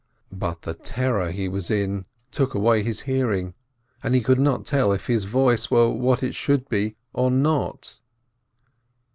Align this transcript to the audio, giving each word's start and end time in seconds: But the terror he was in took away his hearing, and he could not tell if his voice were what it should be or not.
But 0.31 0.63
the 0.63 0.73
terror 0.73 1.29
he 1.29 1.47
was 1.47 1.69
in 1.69 2.05
took 2.31 2.55
away 2.55 2.81
his 2.81 3.01
hearing, 3.01 3.53
and 4.01 4.15
he 4.15 4.21
could 4.21 4.39
not 4.39 4.65
tell 4.65 4.91
if 4.93 5.05
his 5.05 5.25
voice 5.25 5.69
were 5.69 5.89
what 5.91 6.23
it 6.23 6.33
should 6.33 6.67
be 6.69 6.95
or 7.13 7.29
not. 7.29 7.99